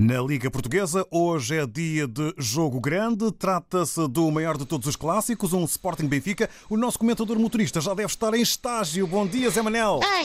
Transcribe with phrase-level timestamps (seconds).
[0.00, 3.32] Na Liga Portuguesa, hoje é dia de jogo grande.
[3.32, 6.48] Trata-se do maior de todos os clássicos, um Sporting Benfica.
[6.70, 9.08] O nosso comentador motorista já deve estar em estágio.
[9.08, 9.98] Bom dia, Zé Manel.
[10.04, 10.24] Ai,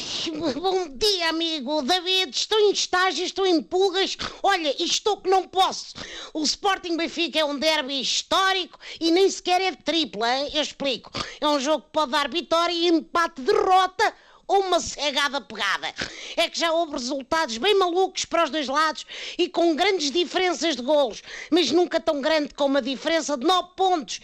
[0.53, 1.81] bom dia, amigo.
[1.81, 4.15] David, estou em estágio, estou em pulgas.
[4.43, 5.95] Olha, estou que não posso.
[6.35, 10.51] O Sporting Benfica é um derby histórico e nem sequer é tripla, hein?
[10.53, 11.09] eu explico.
[11.41, 14.13] É um jogo que pode dar vitória e empate, derrota
[14.47, 15.93] uma cegada pegada.
[16.35, 19.05] É que já houve resultados bem malucos para os dois lados
[19.37, 21.21] e com grandes diferenças de golos,
[21.51, 24.19] mas nunca tão grande como a diferença de 9 pontos.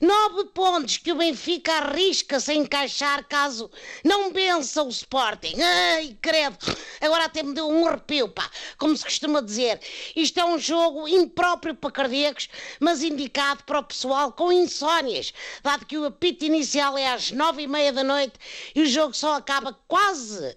[0.00, 3.70] 9 pontos que o Benfica arrisca-se a encaixar caso
[4.04, 5.54] não vença o Sporting.
[5.60, 6.56] Ai, credo.
[7.00, 8.50] Agora até me deu um arrepio, pá.
[8.78, 9.80] Como se costuma dizer.
[10.14, 12.48] Isto é um jogo impróprio para cardíacos,
[12.80, 15.32] mas indicado para o pessoal com insónias,
[15.62, 18.34] dado que o apito inicial é às nove e meia da noite
[18.74, 20.56] e o jogo só acaba quase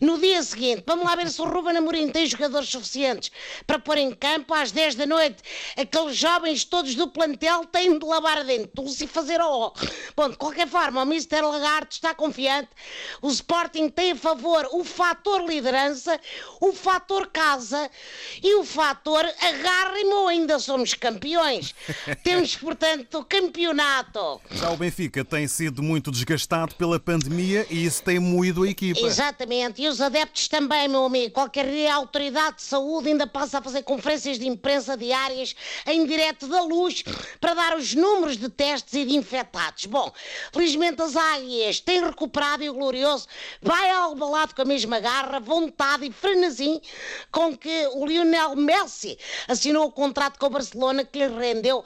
[0.00, 0.84] no dia seguinte.
[0.86, 3.30] Vamos lá ver se o Ruben Amorim tem jogadores suficientes
[3.66, 5.42] para pôr em campo às 10 da noite.
[5.76, 9.72] Aqueles jovens todos do plantel têm de lavar a dentro e fazer o
[10.16, 11.40] Bom, de qualquer forma, o Mr.
[11.40, 12.70] Lagarto está confiante.
[13.20, 16.18] O Sporting tem a favor o fator liderança,
[16.60, 17.90] o fator casa
[18.42, 21.74] e o fator agarre-me ou ainda somos campeões.
[22.22, 24.40] Temos, portanto, campeonato.
[24.50, 29.00] Já o Benfica tem sido muito desgastado pela pandemia e isso tem moído a equipa.
[29.00, 31.32] Exatamente, e os adeptos também, meu amigo.
[31.32, 35.54] Qualquer autoridade de saúde ainda passa a fazer conferências de imprensa diárias
[35.86, 37.04] em direto da luz
[37.40, 39.86] para dar os números de testes e de infectados.
[39.86, 40.12] Bom,
[40.52, 43.28] felizmente as águias têm recuperado e o glorioso
[43.60, 46.80] vai ao balado com a mesma garra, vontade e frenesim
[47.30, 51.84] com que o Lionel Messi assinou o contrato com o Barcelona que lhe rendeu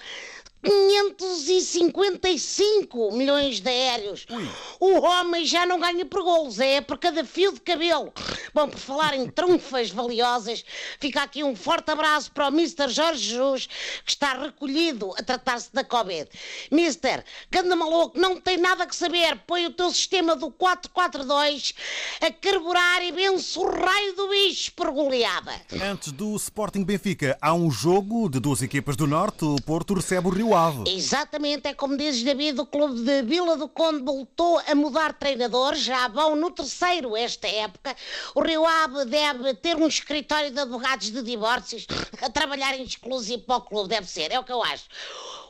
[0.66, 4.26] 555 milhões de aéreos.
[4.28, 4.50] Ui.
[4.80, 8.12] O homem já não ganha por golos, é por cada fio de cabelo.
[8.52, 10.64] Bom, por falar em trunfas valiosas,
[10.98, 12.88] fica aqui um forte abraço para o Mr.
[12.88, 13.68] Jorge Jesus,
[14.04, 16.28] que está recolhido a tratar-se da Covid.
[16.72, 19.38] Mister, canda maluco, não tem nada que saber.
[19.46, 21.74] Põe o teu sistema do 442
[22.20, 25.52] a carburar e vence o raio do bicho por goleada.
[25.80, 29.44] Antes do Sporting Benfica, há um jogo de duas equipas do Norte.
[29.44, 30.55] O Porto recebe o Rio
[30.86, 35.74] Exatamente, é como dizes, David, o clube de Vila do Conde voltou a mudar treinador,
[35.74, 37.94] já vão no terceiro esta época.
[38.34, 41.86] O Rio Ave deve ter um escritório de advogados de divórcios
[42.22, 44.84] a trabalhar em exclusivo para o clube, deve ser, é o que eu acho.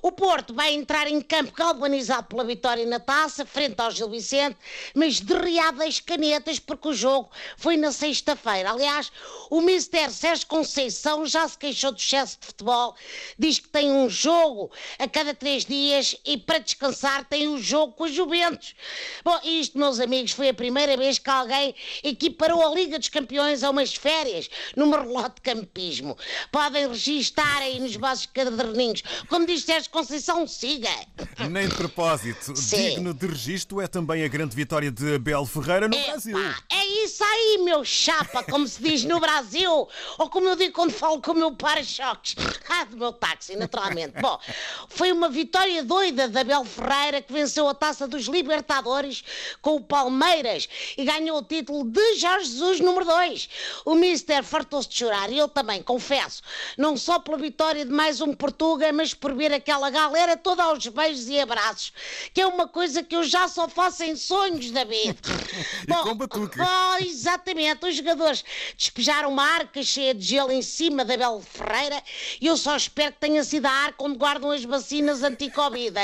[0.06, 4.56] O Porto vai entrar em campo galvanizado pela vitória na taça, frente ao Gil Vicente,
[4.94, 8.70] mas derriado as canetas porque o jogo foi na sexta-feira.
[8.70, 9.10] Aliás,
[9.50, 12.94] o Mister Sérgio Conceição já se queixou do excesso de futebol,
[13.36, 17.94] diz que tem um jogo a cada três dias e para descansar tem um jogo
[17.94, 18.76] com a Juventus.
[19.24, 21.74] Bom, isto, meus amigos, foi a primeira vez que alguém
[22.04, 26.16] equiparou a Liga dos Campeões a umas férias numa relote de campismo.
[26.52, 29.02] Podem registar aí nos vossos caderninhos.
[29.28, 30.90] Como diz Sérgio Conceição siga.
[31.48, 32.54] Nem de propósito.
[32.54, 32.90] Sim.
[32.90, 36.36] Digno de registro é também a grande vitória de Abel Ferreira no Epa, Brasil.
[36.70, 39.88] É isso aí, meu chapa, como se diz no Brasil.
[40.18, 42.36] Ou como eu digo quando falo com o meu para-choques.
[42.68, 44.20] Ah, do meu táxi, naturalmente.
[44.20, 44.38] Bom,
[44.90, 49.24] foi uma vitória doida de Abel Ferreira que venceu a taça dos Libertadores
[49.62, 50.68] com o Palmeiras
[50.98, 53.48] e ganhou o título de Jorge Jesus número 2.
[53.86, 56.42] O Mister fartou-se de chorar e eu também, confesso.
[56.76, 60.62] Não só pela vitória de mais um Portuga, mas por ver aquela aquela galera toda
[60.62, 61.92] aos beijos e abraços,
[62.32, 65.18] que é uma coisa que eu já só faço em sonhos, David.
[65.84, 66.58] e Bom, com batuque.
[66.58, 68.42] Oh, exatamente, os jogadores
[68.76, 72.02] despejaram uma arca cheia de gelo em cima da Belo Ferreira
[72.40, 75.94] e eu só espero que tenha sido a arca onde guardam as vacinas anti-Covid,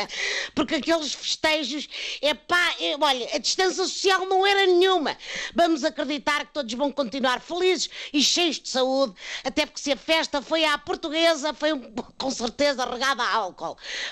[0.54, 1.88] porque aqueles festejos,
[2.20, 5.16] é pá, é, olha, a distância social não era nenhuma.
[5.54, 9.96] Vamos acreditar que todos vão continuar felizes e cheios de saúde, até porque se a
[9.96, 11.70] festa foi à portuguesa, foi
[12.18, 13.61] com certeza regada a álcool.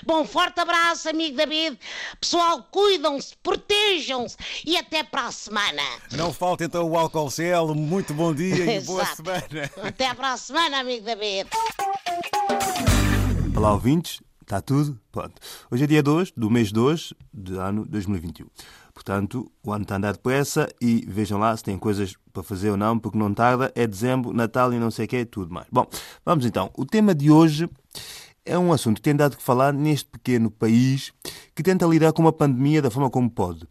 [0.07, 1.77] Bom, forte abraço, amigo David.
[2.21, 5.83] Pessoal, cuidam-se, protejam-se e até para a semana.
[6.13, 7.75] Não falta então o álcool gel.
[7.75, 9.71] Muito bom dia e boa semana.
[9.83, 11.51] Até para a semana, amigo David.
[13.57, 14.21] Olá, ouvintes.
[14.43, 14.99] Está tudo?
[15.13, 15.35] Pronto.
[15.71, 18.47] Hoje é dia 2 do mês 2 do ano 2021.
[18.93, 22.71] Portanto, o ano está a andar depressa e vejam lá se têm coisas para fazer
[22.71, 23.73] ou não, porque não tarda.
[23.75, 25.67] É dezembro, Natal e não sei o que, tudo mais.
[25.71, 25.87] Bom,
[26.25, 26.71] vamos então.
[26.77, 27.69] O tema de hoje
[28.45, 31.13] é um assunto que tem dado que falar neste pequeno país
[31.55, 33.67] que tenta lidar com uma pandemia da forma como pode.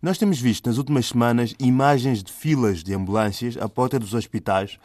[0.00, 4.78] Nós temos visto nas últimas semanas imagens de filas de ambulâncias à porta dos hospitais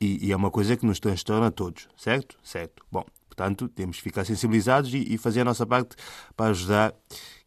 [0.00, 2.36] e, e é uma coisa que nos transtorna a todos, certo?
[2.42, 2.84] Certo.
[2.90, 5.96] Bom, portanto, temos que ficar sensibilizados e, e fazer a nossa parte
[6.36, 6.94] para ajudar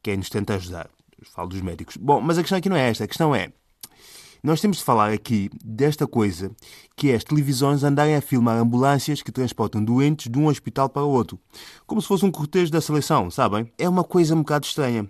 [0.04, 0.90] quem nos tenta ajudar.
[1.24, 1.96] Falo dos médicos.
[1.98, 3.04] Bom, mas a questão aqui não é esta.
[3.04, 3.54] A questão é,
[4.44, 6.52] Nós temos de falar aqui desta coisa
[6.96, 11.04] que é as televisões andarem a filmar ambulâncias que transportam doentes de um hospital para
[11.04, 11.40] o outro.
[11.86, 13.72] Como se fosse um cortejo da seleção, sabem?
[13.78, 15.08] É uma coisa um bocado estranha.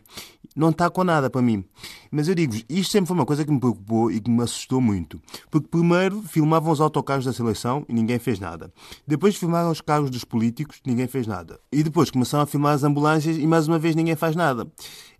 [0.54, 1.64] Não está com nada para mim.
[2.10, 4.82] Mas eu digo-vos, isto sempre foi uma coisa que me preocupou e que me assustou
[4.82, 5.22] muito.
[5.50, 8.72] Porque primeiro filmavam os autocarros da seleção e ninguém fez nada.
[9.08, 11.58] Depois filmaram os carros dos políticos, ninguém fez nada.
[11.72, 14.70] E depois começaram a filmar as ambulâncias e mais uma vez ninguém faz nada.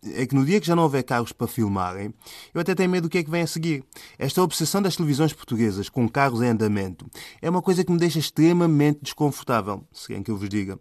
[0.04, 2.14] É que no dia que já não houver carros para filmarem,
[2.54, 3.86] eu até tenho medo do que é que vem a seguir.
[4.18, 7.10] Esta obsessão das televisões portuguesas com carros em andamento
[7.42, 10.80] é uma coisa que me deixa extremamente desconfortável, se querem que eu vos diga.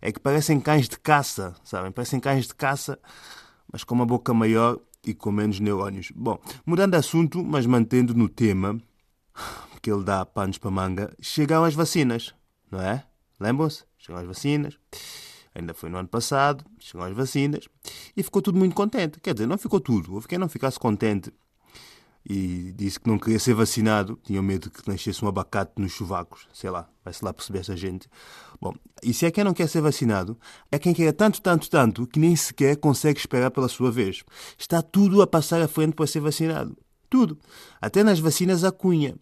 [0.00, 1.90] É que parecem cães de caça, sabem?
[1.90, 2.98] Parecem cães de caça,
[3.72, 6.12] mas com uma boca maior e com menos neurónios.
[6.14, 8.80] Bom, mudando de assunto, mas mantendo no tema,
[9.80, 12.34] que ele dá panos para manga, chegaram as vacinas,
[12.70, 13.04] não é?
[13.38, 13.84] Lembram-se?
[13.98, 14.78] Chegaram as vacinas.
[15.54, 17.68] Ainda foi no ano passado, chegaram as vacinas
[18.16, 19.20] e ficou tudo muito contente.
[19.20, 20.12] Quer dizer, não ficou tudo.
[20.14, 21.32] Houve quem não ficasse contente
[22.28, 26.48] e disse que não queria ser vacinado, tinha medo que nascesse um abacate nos chuvacos,
[26.52, 28.08] sei lá, vai-se lá perceber essa gente.
[28.60, 30.36] Bom, e se é quem não quer ser vacinado,
[30.72, 34.24] é quem quer tanto, tanto, tanto, que nem sequer consegue esperar pela sua vez.
[34.58, 36.76] Está tudo a passar à frente para ser vacinado.
[37.08, 37.38] Tudo.
[37.80, 39.14] Até nas vacinas a cunha.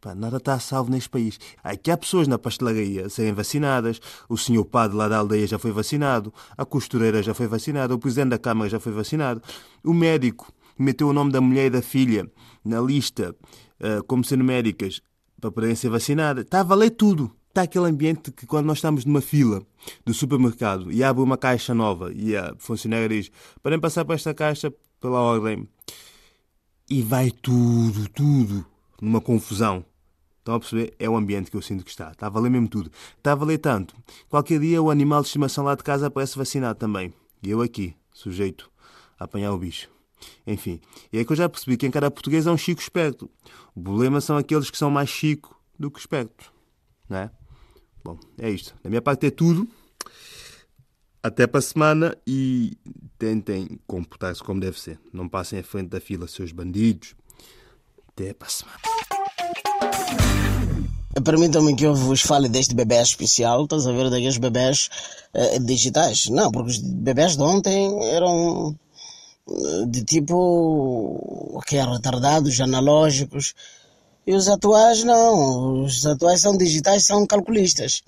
[0.00, 1.38] Pá, nada está a salvo neste país.
[1.62, 4.00] Aqui há pessoas na pastelaria serem vacinadas,
[4.30, 7.98] o senhor padre lá da aldeia já foi vacinado, a costureira já foi vacinada, o
[7.98, 9.42] presidente da Câmara já foi vacinado,
[9.82, 12.30] o médico meteu o nome da mulher e da filha
[12.64, 13.34] na lista
[13.80, 15.00] uh, como sendo médicas
[15.40, 16.44] para poderem ser vacinadas.
[16.44, 17.30] Está a valer tudo.
[17.48, 19.62] Está aquele ambiente que quando nós estamos numa fila
[20.04, 23.30] do supermercado e abre uma caixa nova e a funcionária diz
[23.62, 25.68] podem passar para esta caixa pela ordem
[26.90, 28.66] e vai tudo, tudo
[29.00, 29.84] numa confusão.
[30.38, 30.94] Estão a perceber?
[30.98, 32.10] É o ambiente que eu sinto que está.
[32.10, 32.90] Está a valer mesmo tudo.
[33.16, 33.94] Está a valer tanto.
[34.28, 37.14] Qualquer dia o animal de estimação lá de casa aparece vacinado também.
[37.42, 38.70] E eu aqui, sujeito
[39.18, 39.93] a apanhar o bicho.
[40.46, 40.80] Enfim,
[41.12, 43.30] é que eu já percebi que em cada português há um chico esperto.
[43.74, 46.52] O problema são aqueles que são mais chico do que esperto.
[47.08, 47.30] Não é?
[48.04, 48.74] Bom, é isto.
[48.82, 49.66] Da minha parte é tudo.
[51.22, 52.76] Até para a semana e
[53.18, 55.00] tentem comportar-se como deve ser.
[55.12, 57.14] Não passem à frente da fila, seus bandidos.
[58.08, 58.78] Até para a semana.
[61.24, 64.90] Permitam-me que eu vos fale deste bebê especial, estás a ver, daqueles bebés
[65.32, 66.26] uh, digitais.
[66.26, 68.76] Não, porque os bebés de ontem eram
[69.88, 73.54] de tipo que é retardados, analógicos.
[74.26, 78.02] E os atuais não, os atuais são digitais, são calculistas.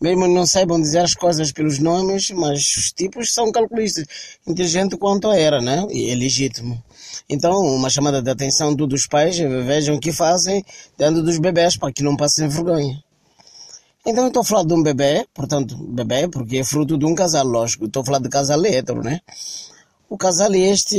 [0.00, 4.04] Mesmo não saibam dizer as coisas pelos nomes, mas os tipos são calculistas.
[4.46, 5.86] Inteligente quanto era, né?
[5.90, 6.82] E é legítimo.
[7.30, 10.64] Então, uma chamada de atenção dos pais, vejam o que fazem
[10.98, 13.02] dentro dos bebés para que não passem vergonha.
[14.04, 17.46] Então, estou a falar de um bebê, portanto, bebê, porque é fruto de um casal,
[17.46, 17.86] lógico.
[17.86, 19.20] Estou a falar de casal hétero, né?
[20.08, 20.98] O casal este,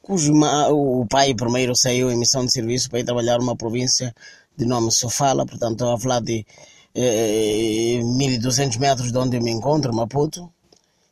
[0.00, 0.32] cujo
[0.70, 4.14] o pai primeiro saiu em missão de serviço para ir trabalhar numa província
[4.56, 6.46] de nome Sofala, portanto, a falar de
[6.94, 10.50] eh, 1200 metros de onde eu me encontro, Maputo,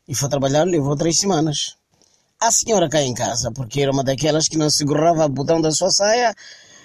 [0.08, 1.76] e foi trabalhar, levou três semanas
[2.40, 5.70] a senhora cá em casa, porque era uma daquelas que não segurava o botão da
[5.70, 6.34] sua saia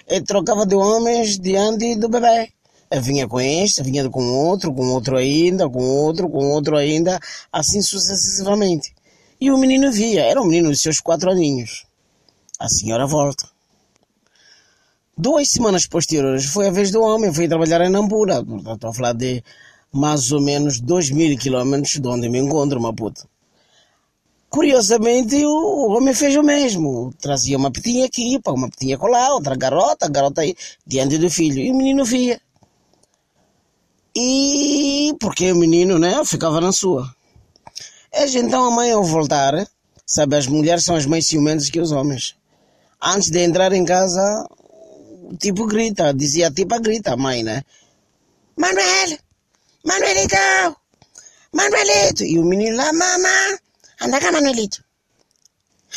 [0.08, 2.50] e trocava de homens diante do bebê.
[2.90, 7.20] Eu vinha com este, vinha com outro, com outro ainda, com outro, com outro ainda,
[7.52, 8.92] assim sucessivamente.
[9.40, 11.86] E o menino via, era um menino de seus quatro aninhos.
[12.58, 13.48] A senhora volta.
[15.16, 18.44] Duas semanas posteriores foi a vez do homem, foi trabalhar em Nampula.
[18.74, 19.42] Estou a falar de
[19.92, 23.28] mais ou menos dois mil quilômetros de onde me encontro, Maputo.
[24.50, 27.12] Curiosamente, o homem fez o mesmo.
[27.20, 30.54] Trazia uma petinha aqui, uma petinha colar, outra garota, garota aí,
[30.86, 31.60] diante do filho.
[31.60, 32.40] E o menino via.
[34.14, 37.08] E porque o menino, né, ficava na sua.
[38.12, 39.66] É então a mãe ao voltar,
[40.04, 42.36] sabe, as mulheres são as mais ciumentas que os homens.
[43.00, 44.46] Antes de entrar em casa,
[45.38, 47.62] tipo grita, dizia tipo a grita a mãe, né?
[48.56, 49.18] Manuel!
[49.84, 50.36] Manuelito!
[51.52, 52.24] Manuelito!
[52.24, 53.58] E o menino lá, mamãe!
[54.00, 54.84] Anda cá, Manuelito.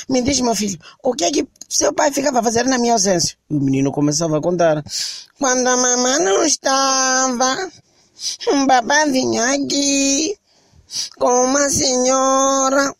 [0.08, 3.36] Me diz, meu filho, o que é que seu pai ficava fazendo na minha ausência?
[3.50, 4.84] E o menino começava a contar.
[5.39, 7.72] Quando a mamãe não estava,
[8.50, 10.38] um papai vinha aqui
[11.17, 12.93] com uma senhora,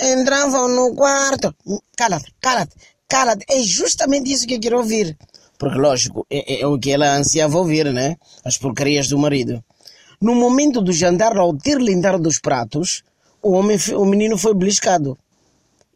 [0.00, 1.54] entravam no quarto.
[1.96, 2.74] Cala-te, cala-te,
[3.08, 3.44] cala-te.
[3.48, 5.16] É justamente isso que eu quero ouvir.
[5.58, 8.16] Porque, lógico, é, é, o que ela ansiava ouvir, né?
[8.44, 9.62] As porcarias do marido.
[10.20, 13.02] No momento do jantar, ao ter lindar dos pratos,
[13.42, 15.18] o homem, o menino foi beliscado.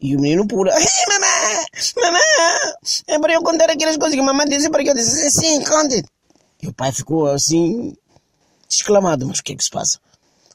[0.01, 0.71] E o menino pula.
[0.71, 1.65] mamãe!
[1.97, 2.73] Mamãe!
[3.07, 5.29] É para eu contar aquelas coisas que a mamãe disse para que eu disse.
[5.31, 6.03] Sim, conte.
[6.61, 7.95] E o pai ficou assim,
[8.69, 9.25] exclamado.
[9.27, 9.99] Mas o que é que se passa?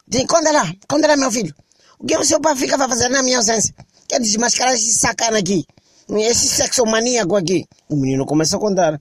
[0.06, 1.54] Diz, conta lá, conta lá, meu filho.
[1.98, 3.74] O que o seu pai ficava fazendo na minha ausência?
[4.06, 5.64] Quer desmascarar esse sacana aqui?
[6.08, 7.66] esse sexo maníaco aqui.
[7.88, 9.00] O menino começa a contar.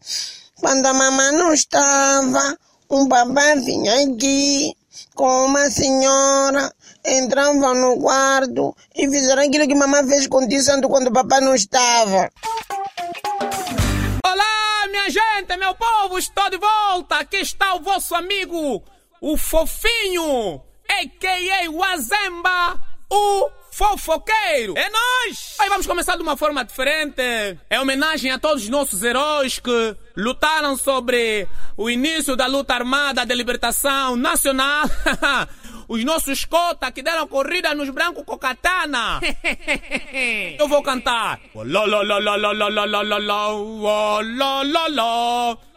[0.59, 2.57] Quando a mamãe não estava,
[2.89, 4.73] um babá vinha aqui
[5.13, 6.73] com uma senhora,
[7.05, 11.41] entravam no quarto e fizeram aquilo que mamãe fez com o Santo quando o papai
[11.41, 12.31] não estava.
[14.25, 17.17] Olá, minha gente, meu povo, estou de volta.
[17.17, 18.81] Aqui está o vosso amigo,
[19.19, 20.61] o Fofinho,
[21.01, 21.71] a.k.a.
[21.71, 24.77] Wazemba, o fofoqueiro.
[24.77, 25.55] É nós!
[25.59, 27.21] Aí vamos começar de uma forma diferente.
[27.69, 33.25] É homenagem a todos os nossos heróis que lutaram sobre o início da luta armada
[33.25, 34.85] de libertação nacional.
[35.87, 39.19] os nossos cota que deram corrida nos brancos com katana.
[40.59, 41.39] Eu vou cantar.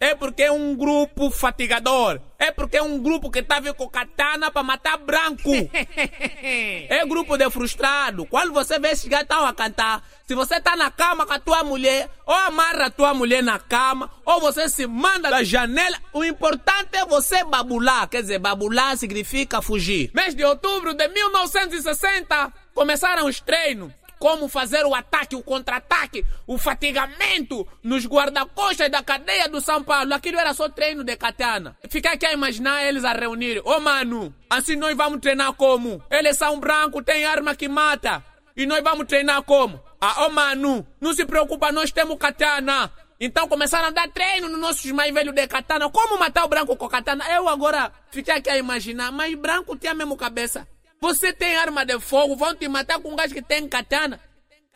[0.00, 2.20] é porque é um grupo fatigador.
[2.38, 5.50] É porque é um grupo que tá vindo com katana para matar branco.
[5.72, 8.26] é grupo de frustrado.
[8.26, 11.64] Quando você vê esses gatão a cantar, se você tá na cama com a tua
[11.64, 16.24] mulher, ou amarra a tua mulher na cama, ou você se manda da janela, o
[16.24, 18.08] importante é você babular.
[18.08, 20.10] Quer dizer, babular significa fugir.
[20.14, 26.58] Mês de outubro de 1960, começaram os treinos como fazer o ataque, o contra-ataque, o
[26.58, 30.14] fatigamento nos guarda-costas da cadeia do São Paulo.
[30.14, 31.76] Aquilo era só treino de katana.
[31.88, 33.58] Fica aqui a imaginar eles a reunir.
[33.60, 36.02] Ô oh, mano, assim nós vamos treinar como?
[36.10, 38.24] Eles são brancos, tem arma que mata.
[38.56, 39.82] E nós vamos treinar como?
[40.00, 42.90] Ah, ô oh, mano, não se preocupa, nós temos katana.
[43.18, 45.90] Então começaram a dar treino nos nossos mais velhos de katana.
[45.90, 47.24] Como matar o branco com katana?
[47.30, 50.68] Eu agora fiquei aqui a imaginar, mas branco tinha a mesma cabeça.
[51.00, 54.20] Você tem arma de fogo, vão te matar com um gajo que tem katana.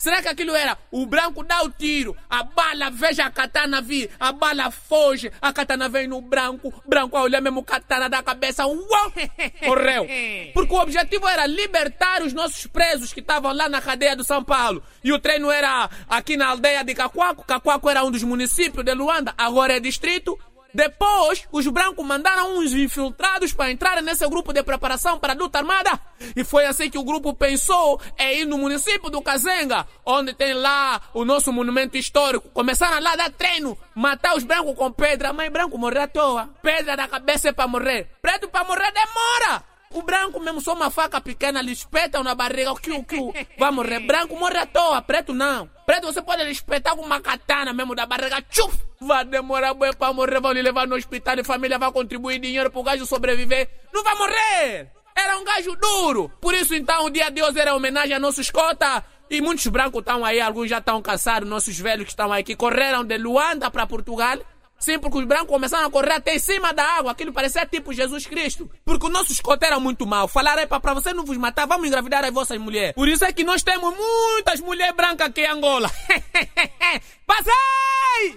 [0.01, 4.09] Será que aquilo era o branco dá o tiro, a bala veja a katana vir,
[4.19, 8.67] a bala foge, a katana vem no branco, branco a olhar mesmo katana da cabeça,
[8.67, 9.13] uau,
[9.63, 10.09] morreu.
[10.55, 14.43] Porque o objetivo era libertar os nossos presos que estavam lá na cadeia do São
[14.43, 14.83] Paulo.
[15.05, 18.95] E o treino era aqui na aldeia de Cacoaco, Cacoaco era um dos municípios de
[18.95, 20.39] Luanda, agora é distrito.
[20.73, 25.59] Depois, os brancos mandaram uns infiltrados para entrar nesse grupo de preparação para a luta
[25.59, 25.99] armada.
[26.37, 30.55] E foi assim que o grupo pensou em ir no município do Kazenga, onde tem
[30.55, 32.49] lá o nosso monumento histórico.
[32.51, 36.49] Começaram lá a dar treino, matar os brancos com pedra, mas branco morrer à toa.
[36.63, 38.09] Pedra na cabeça é para morrer.
[38.21, 39.70] Preto para morrer demora.
[39.93, 43.19] O branco mesmo só uma faca pequena, lhe espetam na barriga, o que, o que,
[43.59, 43.99] vai morrer.
[43.99, 45.69] Branco morre à toa, preto não.
[45.85, 48.79] Preto você pode lhe espetar com uma katana mesmo da barriga, tchuf!
[49.01, 52.71] Vai demorar bem para morrer, vão lhe levar no hospital e família vai contribuir dinheiro
[52.71, 53.69] pro gajo sobreviver.
[53.93, 54.93] Não vai morrer!
[55.17, 56.31] Era um gajo duro!
[56.41, 59.05] Por isso então o dia de hoje era homenagem a nossos cota.
[59.29, 62.55] E muitos brancos estão aí, alguns já estão cansados, nossos velhos que estão aí, que
[62.55, 64.39] correram de Luanda para Portugal
[64.81, 67.13] Sim, porque os brancos começaram a correr até em cima da água.
[67.13, 68.69] Aquilo parecia tipo Jesus Cristo.
[68.83, 70.27] Porque o nosso escote era muito mau.
[70.27, 72.95] Falaram para pra você não vos matar, vamos engravidar as vossas mulheres.
[72.95, 75.91] Por isso é que nós temos muitas mulheres brancas aqui em Angola.
[77.27, 78.35] Passei!